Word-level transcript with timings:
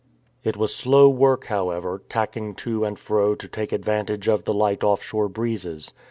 It 0.43 0.57
was 0.57 0.73
slow 0.75 1.09
work, 1.09 1.45
however, 1.45 2.01
tacking 2.09 2.55
to 2.55 2.83
and 2.85 2.97
fro 2.97 3.35
to 3.35 3.47
take 3.47 3.71
advantage 3.71 4.27
of 4.27 4.45
the 4.45 4.53
light 4.55 4.83
off 4.83 5.03
shore 5.03 5.29
breezes. 5.29 5.93